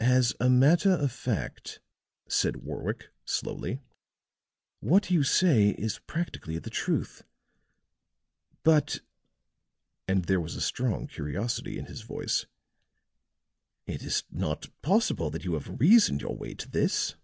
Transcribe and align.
"As 0.00 0.34
a 0.40 0.48
matter 0.48 0.92
of 0.92 1.12
fact," 1.12 1.80
said 2.26 2.64
Warwick, 2.64 3.10
slowly, 3.26 3.82
"what 4.80 5.10
you 5.10 5.22
say 5.22 5.72
is 5.72 5.98
practically 6.06 6.58
the 6.58 6.70
truth. 6.70 7.22
But," 8.62 9.00
and 10.08 10.24
there 10.24 10.40
was 10.40 10.56
a 10.56 10.62
strong 10.62 11.06
curiosity 11.06 11.78
in 11.78 11.84
his 11.84 12.00
voice, 12.00 12.46
"it 13.86 14.02
is 14.02 14.24
not 14.30 14.70
possible 14.80 15.28
that 15.28 15.44
you 15.44 15.52
have 15.52 15.78
reasoned 15.78 16.22
your 16.22 16.34
way 16.34 16.54
to 16.54 16.70
this." 16.70 17.16